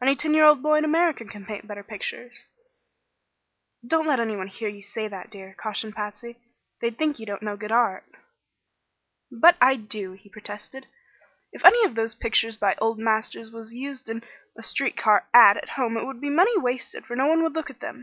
[0.00, 2.46] "Any ten year old boy in America can paint better pictures."
[3.86, 6.38] "Don't let anyone hear you say that, dear," cautioned Patsy.
[6.80, 8.06] "They'd think you don't know good art."
[9.30, 10.86] "But I do," he protested.
[11.52, 14.24] "If any of those pictures by old masters was used in
[14.56, 17.52] a street car 'ad' at home it would be money wasted, for no one would
[17.54, 18.02] look at them.